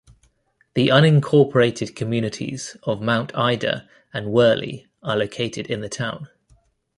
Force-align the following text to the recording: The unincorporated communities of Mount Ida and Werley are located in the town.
The 0.73 0.87
unincorporated 0.87 1.95
communities 1.95 2.75
of 2.81 3.03
Mount 3.03 3.37
Ida 3.37 3.87
and 4.11 4.31
Werley 4.31 4.87
are 5.03 5.15
located 5.15 5.67
in 5.67 5.81
the 5.81 5.89
town. 5.89 6.27